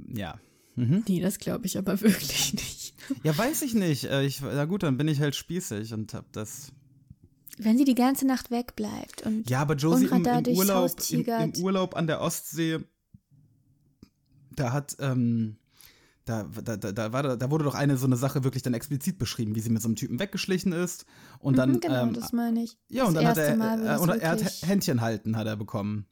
[0.07, 0.39] ja.
[0.75, 2.93] Nee, das glaube ich aber wirklich nicht.
[3.23, 4.05] Ja, weiß ich nicht.
[4.05, 6.71] Äh, Ich, na gut, dann bin ich halt spießig und hab das.
[7.57, 11.53] Wenn sie die ganze Nacht wegbleibt und Ja, aber Josie im, im, Urlaub, im, im.
[11.63, 12.79] Urlaub an der Ostsee,
[14.55, 15.57] da hat, ähm,
[16.25, 19.17] da, da, da, da, war, da wurde doch eine so eine Sache wirklich dann explizit
[19.17, 21.05] beschrieben, wie sie mit so einem Typen weggeschlichen ist.
[21.39, 22.77] Und dann, Mhm, genau, ähm, das meine ich.
[22.89, 25.47] ja, das und dann hat erste er, Mal, äh, und er hat Händchen halten, hat
[25.47, 26.07] er bekommen.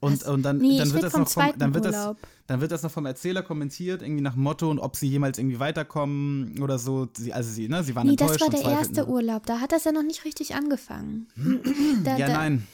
[0.00, 2.82] Und, und dann, Nee, dann wird das noch vom, dann wird das, dann wird das
[2.82, 7.08] noch vom Erzähler kommentiert, irgendwie nach Motto und ob sie jemals irgendwie weiterkommen oder so.
[7.16, 9.46] Sie, also sie, ne, sie waren Nee, enttäuscht das war der erste Urlaub.
[9.46, 11.26] Da hat das ja noch nicht richtig angefangen.
[12.04, 12.66] da, Ja, da, nein.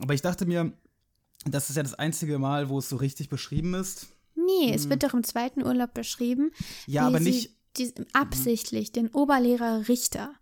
[0.00, 0.72] Aber ich dachte mir,
[1.44, 4.08] das ist ja das einzige Mal, wo es so richtig beschrieben ist.
[4.34, 6.44] Nee, es wird doch im zweiten Urlaub beschrieben.
[6.44, 6.66] Hm.
[6.86, 7.50] Ja, aber sie nicht.
[7.50, 7.54] Mhm.
[7.78, 10.34] Die, absichtlich den Oberlehrer Richter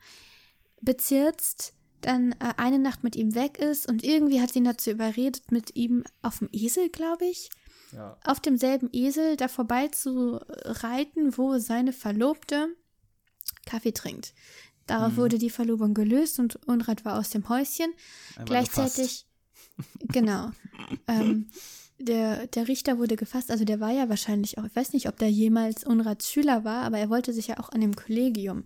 [0.80, 4.90] bezirzt, dann äh, eine Nacht mit ihm weg ist und irgendwie hat sie ihn dazu
[4.90, 7.50] überredet, mit ihm auf dem Esel, glaube ich,
[7.92, 8.16] Ja.
[8.24, 12.68] auf demselben Esel da vorbei zu reiten, wo seine Verlobte
[13.66, 14.32] Kaffee trinkt.
[14.34, 14.86] Mhm.
[14.86, 17.92] Darauf wurde die Verlobung gelöst und Unrat war aus dem Häuschen.
[18.36, 19.26] War Gleichzeitig,
[20.08, 20.50] genau.
[21.08, 21.50] ähm,
[21.98, 25.18] der, der Richter wurde gefasst, also der war ja wahrscheinlich auch, ich weiß nicht, ob
[25.18, 28.64] der jemals Unrats Schüler war, aber er wollte sich ja auch an dem Kollegium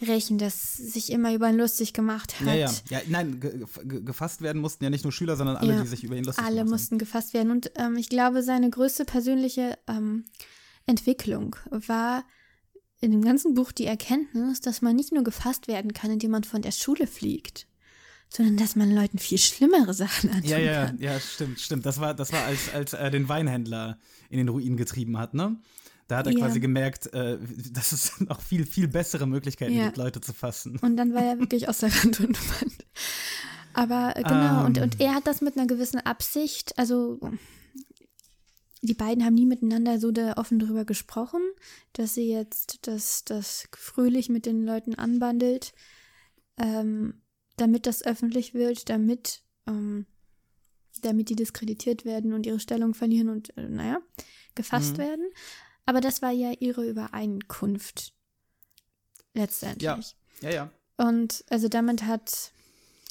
[0.00, 2.46] rächen, das sich immer über ihn lustig gemacht hat.
[2.46, 2.72] Ja, ja.
[2.90, 5.88] ja nein, ge ge gefasst werden mussten ja nicht nur Schüler, sondern alle, Ja, die
[5.88, 7.50] sich über ihn lustig Alle gemacht mussten gefasst werden.
[7.50, 10.24] Und ähm, ich glaube, seine größte persönliche ähm,
[10.86, 12.24] Entwicklung war
[13.00, 16.44] in dem ganzen Buch die Erkenntnis, dass man nicht nur gefasst werden kann, indem man
[16.44, 17.66] von der Schule fliegt,
[18.28, 20.98] sondern dass man Leuten viel schlimmere Sachen antun Ja, ja, kann.
[20.98, 21.86] ja, stimmt, stimmt.
[21.86, 23.98] Das war, das war als, als er den Weinhändler
[24.30, 25.56] in den Ruin getrieben hat, ne?
[26.08, 26.38] Da hat er Ja.
[26.38, 27.38] quasi gemerkt, äh,
[27.72, 29.86] dass es noch viel, viel bessere Möglichkeiten Ja.
[29.86, 30.78] gibt, Leute zu fassen.
[30.80, 32.86] Und dann war er wirklich außer Rand und Band.
[33.74, 34.84] Aber äh, genau, und, Ähm.
[34.84, 37.20] und er hat das mit einer gewissen Absicht, also
[38.82, 41.40] die beiden haben nie miteinander so da offen drüber gesprochen,
[41.92, 45.72] dass sie jetzt das, das fröhlich mit den Leuten anbandelt,
[46.58, 47.20] ähm,
[47.56, 50.06] damit das öffentlich wird, damit, ähm,
[51.02, 53.98] damit die diskreditiert werden und ihre Stellung verlieren und, äh, naja,
[54.54, 55.02] gefasst Mhm.
[55.02, 55.26] werden.
[55.86, 58.12] Aber das war ja ihre Übereinkunft.
[59.34, 60.16] Letztendlich.
[60.40, 60.70] Ja, ja.
[60.96, 62.52] Und also damit hat,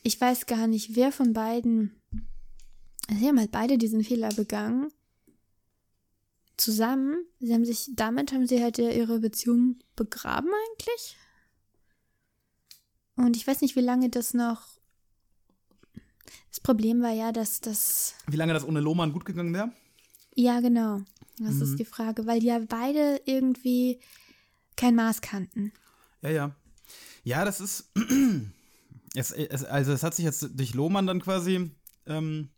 [0.04, 1.96] ich weiß gar nicht, wer von beiden,
[3.08, 4.92] also sie haben halt beide diesen Fehler begangen.
[6.58, 11.18] Zusammen, sie haben sich, damit haben sie halt ja ihre Beziehung begraben eigentlich.
[13.18, 14.68] Und ich weiß nicht, wie lange das noch.
[16.50, 18.16] Das Problem war ja, dass das.
[18.28, 19.72] Wie lange das ohne Lohmann gut gegangen wäre?
[20.36, 21.02] Ja, genau.
[21.40, 21.62] Das Mhm.
[21.64, 24.00] ist die Frage, weil die ja beide irgendwie
[24.76, 25.72] kein Maß kannten.
[26.22, 26.56] Ja, ja.
[27.24, 27.92] Ja, das ist.
[29.16, 31.72] es, es, also, es hat sich jetzt durch Lohmann dann quasi
[32.06, 32.50] ähm,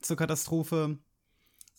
[0.00, 0.98] zur Katastrophe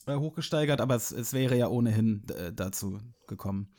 [0.08, 3.74] äh, hochgesteigert, aber es, es wäre ja ohnehin äh, dazu gekommen.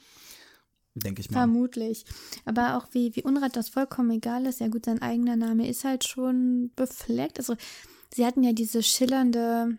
[0.95, 1.39] Denke ich mal.
[1.41, 2.05] Vermutlich.
[2.45, 4.61] Aber auch wie, wie Unrat das vollkommen egal ist.
[4.61, 7.39] Ja gut, sein eigener Name ist halt schon befleckt.
[7.39, 7.57] Also
[8.15, 9.79] sie hatten ja diese schillernde,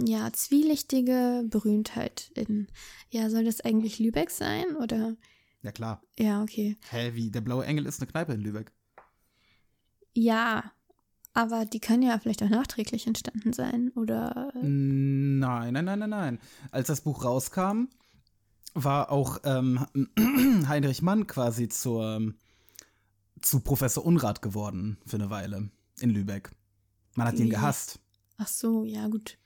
[0.00, 2.68] ja, zwielichtige Berühmtheit in,
[3.10, 4.76] ja, soll das eigentlich Lübeck sein?
[4.76, 5.16] Oder,
[5.62, 6.02] Ja, klar.
[6.18, 6.76] ja, okay.
[6.90, 7.30] Hä, wie?
[7.30, 8.72] Der Blaue Engel ist eine Kneipe in Lübeck.
[10.14, 10.72] Ja,
[11.34, 13.90] aber die können ja vielleicht auch nachträglich entstanden sein.
[13.94, 16.38] Oder, Nein, nein, nein, nein, nein.
[16.70, 17.88] Als das Buch rauskam,
[18.74, 19.86] war auch ähm,
[20.68, 22.34] Heinrich Mann quasi zur,
[23.40, 26.50] zu Professor Unrat geworden für eine Weile in Lübeck.
[27.14, 28.00] Man hat ihn gehasst.
[28.38, 29.38] ach so, ja, gut.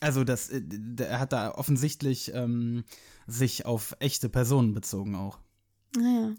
[0.00, 0.62] Also das, äh,
[0.98, 2.84] er hat da offensichtlich ähm,
[3.26, 5.38] sich auf echte Personen bezogen auch.
[5.96, 6.34] Naja.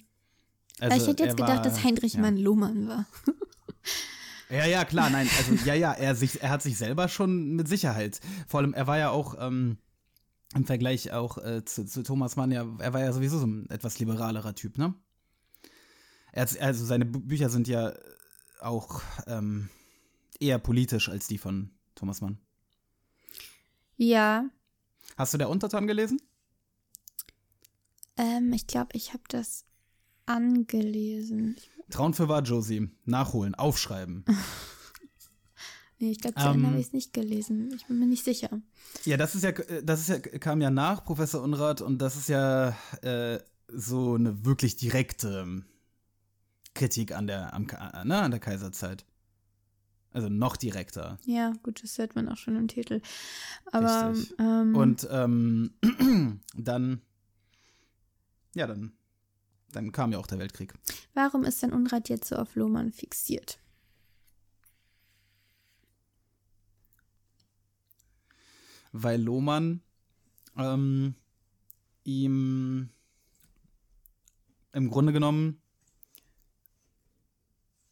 [0.80, 2.22] Also ich hätte jetzt gedacht, war- dass Heinrich ja.
[2.22, 3.06] Mann Lohmann war.
[4.50, 7.68] Ja, ja, klar, nein, also ja, ja, er, sich, er hat sich selber schon mit
[7.68, 8.22] Sicherheit.
[8.48, 9.78] Vor allem, er war ja auch ähm,
[10.56, 13.70] im Vergleich auch äh, zu, zu Thomas Mann, ja, er war ja sowieso so ein
[13.70, 14.94] etwas liberalerer Typ, ne?
[16.32, 17.94] Er hat, also seine Bü- Bücher sind ja
[18.62, 19.70] auch ähm,
[20.40, 22.38] eher politisch als die von Thomas Mann.
[23.98, 24.50] Ja,
[25.18, 26.22] Hast du der Untertan gelesen?
[28.18, 29.66] ähm, ich glaube, ich habe das
[30.26, 31.56] angelesen.
[31.90, 32.90] Trauen für wahr, Josie.
[33.06, 34.26] Nachholen, aufschreiben.
[36.00, 36.54] Nee, ich glaube, zu Ähm.
[36.54, 37.72] Ende habe ich es nicht gelesen.
[37.76, 38.62] Ich bin mir nicht sicher.
[39.06, 42.30] Ja, das ist ja, das ist ja, kam ja nach Professor Unrat und das ist
[42.30, 45.64] ja äh, so eine wirklich direkte
[46.76, 49.06] Kritik an der, am, ne, an der Kaiserzeit.
[50.18, 51.20] Also noch direkter.
[51.26, 53.02] Ja, gut, das hört man auch schon im Titel.
[53.72, 55.76] Aber ähm, Und ähm,
[56.56, 57.02] dann,
[58.56, 58.94] ja, dann,
[59.72, 60.74] dann kam ja auch der Weltkrieg.
[61.14, 63.60] warum ist denn Unrat jetzt so auf Lohmann fixiert?
[68.92, 69.82] weil Lohmann
[70.58, 71.14] ähm,
[72.06, 72.90] ihm
[74.72, 75.62] im Grunde genommen,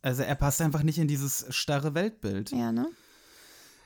[0.05, 2.51] also er passt einfach nicht in dieses starre Weltbild.
[2.51, 2.87] Ja, ne?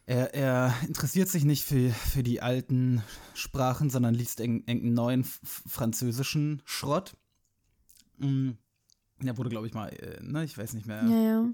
[0.05, 3.03] Er, er interessiert sich nicht für, für die alten
[3.34, 7.15] Sprachen, sondern liest irgendeinen neuen französischen Schrott.
[8.17, 8.51] Mm,
[9.21, 11.49] Der wurde, glaube ich, mal, äh, ne, ich weiß nicht mehr, Ja, ja.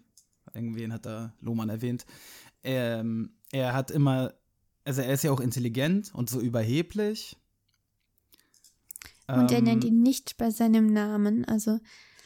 [0.54, 2.06] Irgendwen hat da Lohmann erwähnt.
[2.63, 4.34] Ähm, er hat immer,
[4.84, 7.38] also er ist ja auch intelligent und so überheblich.
[9.28, 11.45] Und er Ähm, nennt ihn nicht bei seinem Namen.
[11.45, 11.80] Also,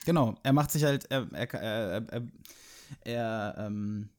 [0.06, 2.28] Genau, er macht sich halt, er, er, er,
[3.04, 4.10] er, ähm,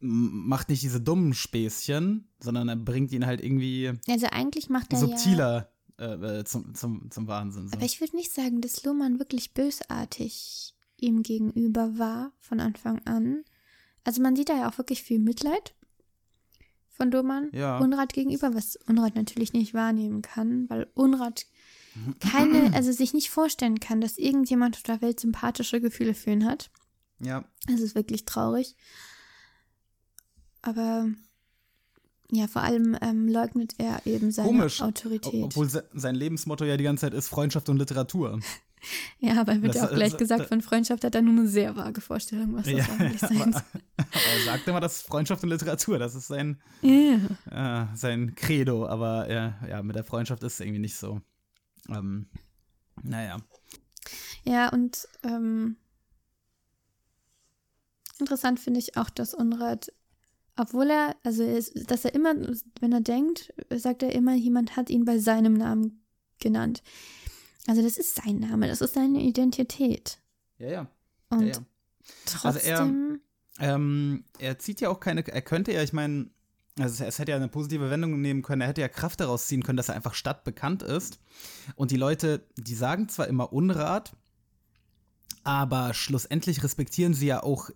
[0.00, 4.98] macht nicht diese dummen Späßchen, sondern er bringt ihn halt irgendwie also eigentlich macht er
[4.98, 5.06] ja.
[5.06, 7.68] subtiler äh, äh, zum, zum, zum Wahnsinn.
[7.68, 7.74] So.
[7.74, 13.44] Aber ich würde nicht sagen, dass Lohmann wirklich bösartig ihm gegenüber war von Anfang an.
[14.02, 15.74] Also man sieht da ja auch wirklich viel Mitleid
[16.88, 17.78] von Lohmann Ja.
[17.78, 21.46] Unrat gegenüber, was Unrat natürlich nicht wahrnehmen kann, weil Unrat
[22.20, 26.44] keine, also sich nicht vorstellen kann, dass irgendjemand auf der Welt sympathische Gefühle für ihn
[26.44, 26.70] hat.
[27.20, 28.76] ja, Es ist wirklich traurig.
[30.62, 31.06] Aber
[32.30, 34.80] ja, vor allem ähm, leugnet er eben seine komisch.
[34.80, 35.42] Autorität.
[35.44, 38.40] Obwohl se sein Lebensmotto ja die ganze Zeit ist Freundschaft und Literatur.
[39.20, 41.46] Ja, aber wird ja auch gleich das- gesagt, das- von Freundschaft hat er nur eine
[41.46, 43.62] sehr vage Vorstellung, was das Ja, eigentlich sein soll.
[43.96, 46.00] Aber er sagt immer, das ist Freundschaft und Literatur.
[46.00, 47.84] Das ist sein, Ja.
[47.84, 48.84] äh, sein Credo.
[48.88, 51.20] Aber äh, ja, mit der Freundschaft ist es irgendwie nicht so.
[51.88, 52.26] Ähm,
[53.02, 53.38] naja.
[54.44, 55.76] Ja, und ähm,
[58.18, 59.92] interessant finde ich auch, dass Unrat,
[60.56, 62.34] obwohl er, also ist, dass er immer,
[62.80, 66.04] wenn er denkt, sagt er immer, jemand hat ihn bei seinem Namen
[66.40, 66.82] genannt.
[67.66, 70.18] Also das ist sein Name, das ist seine Identität.
[70.58, 70.90] Ja, ja.
[71.30, 71.60] Und ja, ja.
[72.42, 73.20] Also er- trotzdem,
[73.58, 76.30] Ähm, er zieht ja auch keine, er könnte ja, ich meine,
[76.78, 79.62] also es hätte ja eine positive Wendung nehmen können, er hätte ja Kraft daraus ziehen
[79.62, 81.18] können, dass er einfach stadtbekannt ist.
[81.74, 84.16] Und die Leute, die sagen zwar immer Unrat,
[85.44, 87.70] aber schlussendlich respektieren sie ja auch,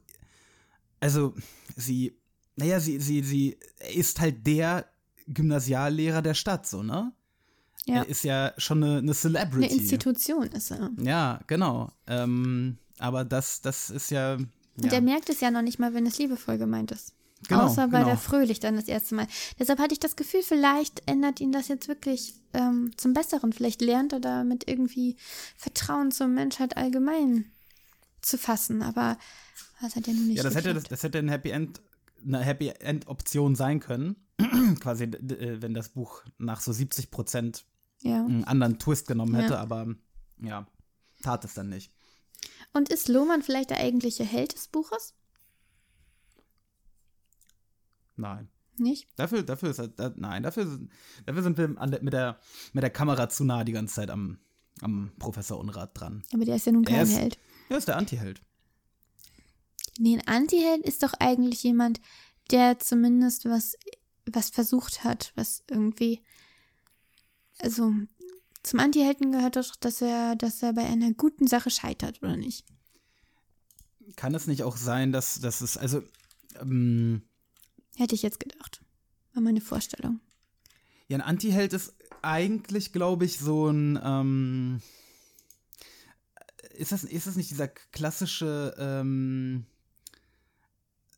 [1.01, 1.35] also
[1.77, 2.17] sie,
[2.57, 3.59] naja, sie, sie, sie,
[3.93, 4.87] ist halt der
[5.27, 7.13] Gymnasiallehrer der Stadt, so, ne?
[7.87, 9.77] ja, Er ist ja schon eine, eine eine Celebrity.
[9.77, 10.91] Institution ist er.
[10.99, 11.91] Ja, genau.
[12.07, 14.35] Ähm, aber das, das ist ja.
[14.35, 14.93] Und ja.
[14.93, 17.15] er merkt es ja noch nicht mal, wenn es liebevoll gemeint ist.
[17.49, 18.11] Genau, Außer bei genau.
[18.11, 19.27] der Fröhlich dann das erste Mal.
[19.59, 23.53] Deshalb hatte ich das Gefühl, vielleicht ändert ihn das jetzt wirklich ähm, zum Besseren.
[23.53, 25.17] Vielleicht lernt er damit irgendwie
[25.57, 27.45] Vertrauen zur Menschheit allgemein
[28.23, 28.83] zu fassen.
[28.83, 29.19] Aber
[29.81, 31.81] das hat ja nun nicht Ja, das hätte, das, das hätte ein Happy End,
[32.25, 34.17] eine Happy End Option sein können.
[34.81, 37.65] Quasi, d- wenn das Buch nach so 70 Prozent
[38.01, 38.25] Ja.
[38.25, 39.61] einen anderen Twist genommen hätte, Ja.
[39.61, 39.95] aber
[40.43, 40.67] ja,
[41.23, 41.93] tat es dann nicht.
[42.73, 45.15] Und ist Lohmann vielleicht der eigentliche Held des Buches?
[48.17, 48.49] Nein.
[48.79, 49.09] Nicht?
[49.17, 50.91] Dafür, dafür ist da, nein, dafür, sind-
[51.25, 52.39] dafür sind wir der, mit, der,
[52.75, 54.39] mit der Kamera zu nah die ganze Zeit am,
[54.83, 56.23] am Professor Unrat dran.
[56.35, 57.39] Aber der ist ja nun kein ist- Held.
[57.71, 58.43] Er ist der Antiheld.
[59.99, 62.01] Nee, ein Antiheld ist doch eigentlich jemand,
[62.51, 63.77] der zumindest was,
[64.31, 66.23] was versucht hat, was irgendwie.
[67.59, 67.93] Also,
[68.63, 72.67] zum Antihelden gehört doch, dass er, dass er bei einer guten Sache scheitert, oder nicht?
[74.17, 76.03] Kann es nicht auch sein, dass, dass es, also,
[76.61, 77.23] ähm,
[77.97, 78.83] Hätte ich jetzt gedacht.
[79.35, 80.21] War meine Vorstellung.
[81.09, 83.99] Ja, ein Anti-Held ist eigentlich, glaube ich, so ein.
[84.03, 84.83] Ähm,
[86.75, 89.65] ist, das, ist das nicht dieser klassische ähm,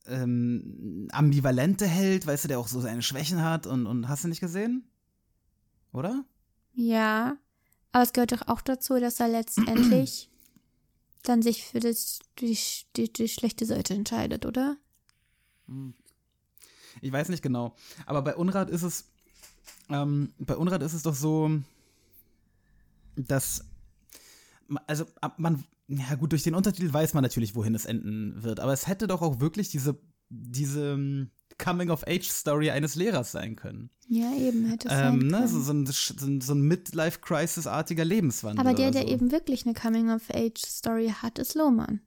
[0.06, 4.28] ähm, ambivalente Held, weißt du, der auch so seine Schwächen hat und, und hast du
[4.28, 4.88] nicht gesehen?
[5.92, 6.24] Oder?
[6.74, 7.36] Ja,
[7.92, 10.30] aber es gehört doch auch dazu, dass er letztendlich
[11.22, 12.56] dann sich für das, die,
[12.96, 14.76] die, die schlechte Seite entscheidet, oder?
[17.00, 17.74] Ich weiß nicht genau.
[18.06, 19.10] Aber bei Unrat ist es.
[19.90, 21.50] Ähm, bei Unrat ist es doch so,
[23.16, 23.64] dass.
[24.86, 25.06] Also,
[25.36, 25.64] man.
[25.88, 28.60] Ja, gut, durch den Untertitel weiß man natürlich, wohin es enden wird.
[28.60, 29.98] Aber es hätte doch auch wirklich diese.
[30.28, 33.90] diese ähm, Coming-of-Age-Story eines Lehrers sein können.
[34.08, 35.38] Ja, eben, hätte es Ähm, sein ne?
[35.38, 35.48] können.
[35.48, 38.64] so, so ein, so ein, Midlife-Crisis-artiger Lebenswandel.
[38.64, 39.08] aber der, der so.
[39.08, 42.00] eben wirklich eine Coming-of-Age-Story hat, ist Lohmann.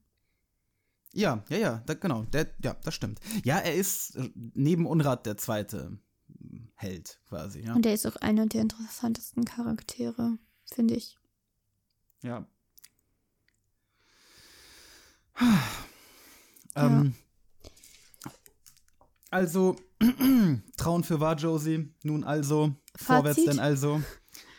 [1.14, 2.24] Ja, ja, ja, da, genau.
[2.24, 3.20] Der, ja, das stimmt.
[3.44, 5.98] Ja, er ist äh, neben Unrat der zweite
[6.76, 7.62] Held, quasi.
[7.62, 7.76] Ja.
[7.76, 11.18] Und er ist auch einer der interessantesten Charaktere, finde ich.
[12.24, 12.46] Ja.
[16.74, 17.16] Ähm,
[19.32, 19.78] Also,
[20.78, 21.94] Trauen für wahr, Josie.
[22.04, 23.06] Nun also, Fazit?
[23.06, 24.02] vorwärts denn also.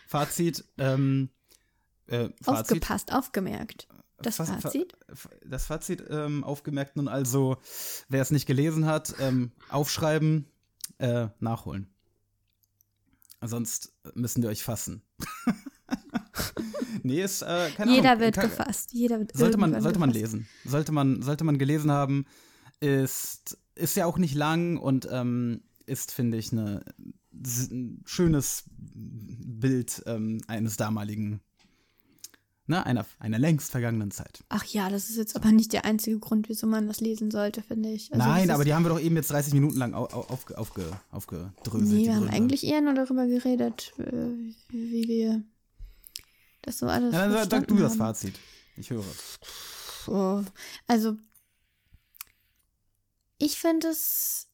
[0.09, 1.29] Fazit, ähm,
[2.07, 2.73] äh, Fazit.
[2.73, 3.87] Aufgepasst, aufgemerkt.
[4.23, 4.93] Das Fa- fa- Fazit?
[5.45, 7.57] Das Fazit ähm, aufgemerkt nun also,
[8.09, 10.47] wer es nicht gelesen hat, ähm, aufschreiben,
[10.99, 11.89] äh, nachholen.
[13.45, 15.03] Sonst müssen wir euch fassen.
[17.03, 18.25] nee, ist, äh, keine Jeder Ahnung.
[18.25, 18.93] wird Kann- gefasst.
[18.93, 20.47] Jeder wird Sollte man, sollte man lesen.
[20.65, 22.25] Sollte man, sollte man gelesen haben.
[22.81, 26.85] Ist, ist ja auch nicht lang und ähm, ist, finde ich, eine,
[27.33, 31.41] ein schönes Bild ähm, eines damaligen,
[32.73, 34.43] ne, einer, einer längst vergangenen Zeit.
[34.49, 37.63] Ach ja, das ist jetzt aber nicht der einzige Grund, wieso man das lesen sollte,
[37.63, 38.13] finde ich.
[38.13, 40.57] Also Nein, aber die haben wir doch eben jetzt 30 Minuten lang au, au, aufge,
[40.57, 41.91] aufge, aufgedröselt.
[41.91, 44.13] Nee, wir haben eigentlich eher nur darüber geredet, äh,
[44.69, 45.43] wie wir
[46.63, 47.99] das so alles Ja, dann sag- du das haben.
[47.99, 48.39] Fazit.
[48.77, 49.05] Ich höre.
[50.09, 50.43] Oh,
[50.87, 51.17] also,
[53.39, 54.49] ich finde es.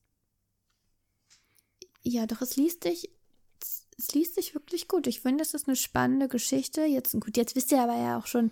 [2.02, 3.10] Ja, doch, es liest sich.
[4.08, 5.06] Es liest sich wirklich gut.
[5.06, 6.82] Ich finde, es ist eine spannende Geschichte.
[6.82, 8.50] Jetzt, gut, jetzt wisst ihr aber ja auch schon,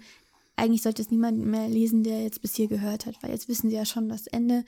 [0.55, 3.71] eigentlich sollte es niemand mehr lesen, der jetzt bis hier gehört hat, weil jetzt wissen
[3.71, 4.65] sie ja schon das Ende,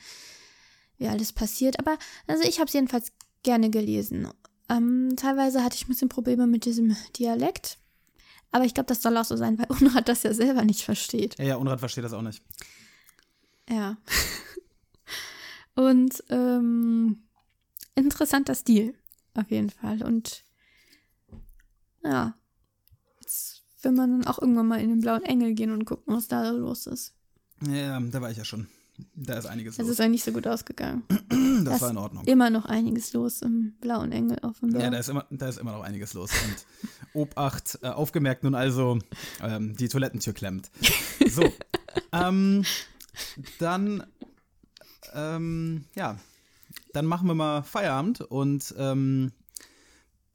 [0.97, 1.79] wie alles passiert.
[1.79, 4.29] Aber, also ich habe es jedenfalls gerne gelesen.
[4.71, 7.77] Ähm, teilweise hatte ich ein bisschen Probleme mit diesem Dialekt.
[8.51, 11.39] Aber ich glaube, das soll auch so sein, weil Unrat das ja selber nicht versteht.
[11.39, 12.43] Ja, ja, Unrat versteht das auch nicht.
[13.69, 13.99] Ja.
[15.75, 17.25] Und ähm,
[17.95, 18.95] interessanter Stil,
[19.35, 20.03] auf jeden Fall.
[20.03, 20.48] Und
[22.03, 22.35] ja,
[23.21, 26.29] jetzt will man dann auch irgendwann mal in den blauen Engel gehen und gucken, was
[26.29, 27.15] da los ist.
[27.67, 28.69] Ja, da war ich ja schon.
[29.15, 29.91] Da ist einiges Es los.
[29.91, 31.05] ist ja nicht so gut ausgegangen.
[31.65, 32.25] das es war in Ordnung.
[32.25, 34.83] Immer noch einiges los im blauen Engel offenbar.
[34.83, 36.31] Ja, da ist immer, da ist immer noch einiges los.
[36.33, 36.67] Und
[37.15, 38.99] Obacht, äh, aufgemerkt nun also,
[39.41, 40.71] ähm, die Toilettentür klemmt.
[41.29, 41.43] So,
[42.11, 42.65] ähm,
[43.59, 44.03] dann,
[45.13, 46.19] ähm, ja,
[46.95, 49.33] dann machen wir mal Feierabend und ähm,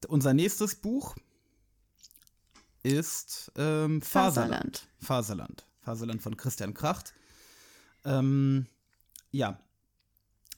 [0.08, 1.15] unser nächstes Buch
[2.83, 4.87] ist ähm, Faserland.
[4.99, 5.65] Faserland.
[5.81, 6.21] Faserland.
[6.21, 7.13] Von Christian Kracht.
[8.05, 8.67] Ähm,
[9.31, 9.59] ja,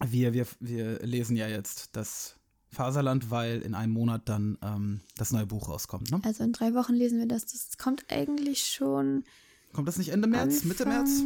[0.04, 2.36] wir, wir, wir lesen ja jetzt das
[2.72, 6.12] Faserland, weil in einem Monat dann ähm, das neue Buch rauskommt.
[6.12, 6.20] Ne?
[6.24, 7.46] Also in drei Wochen lesen wir das.
[7.46, 9.24] Das kommt eigentlich schon.
[9.74, 11.22] Kommt das nicht Ende März, Mitte März?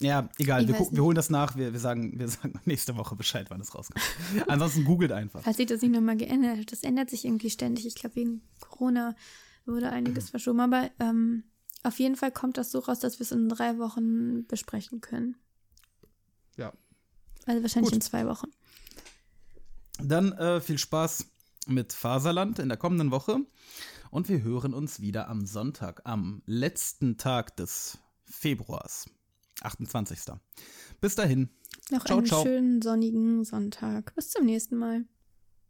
[0.00, 1.56] Ja, egal, Ich wir, gucken, wir holen das nach.
[1.56, 4.00] Wir, wir, sagen, wir sagen nächste Woche Bescheid, wann es rauskommt.
[4.48, 5.42] Ansonsten googelt einfach.
[5.42, 6.72] Falls sich das nicht nochmal geändert hat.
[6.72, 7.86] Das ändert sich irgendwie ständig.
[7.86, 9.14] Ich glaube, wegen Corona
[9.66, 10.30] wurde einiges Mhm.
[10.30, 10.60] verschoben.
[10.60, 11.44] Aber ähm,
[11.82, 15.36] auf jeden Fall kommt das so raus, dass wir es in drei Wochen besprechen können.
[16.56, 16.72] Ja.
[17.46, 17.96] Also wahrscheinlich Gut.
[17.96, 18.48] in zwei Wochen.
[20.02, 21.26] Dann äh, viel Spaß
[21.66, 23.38] mit Faserland in der kommenden Woche.
[24.10, 29.08] Und wir hören uns wieder am Sonntag, am letzten Tag des Februars,
[29.62, 30.18] 28.
[31.00, 31.50] Bis dahin.
[31.90, 32.42] Noch Ciao, einen ciao.
[32.42, 34.14] schönen sonnigen Sonntag.
[34.14, 35.04] Bis zum nächsten Mal.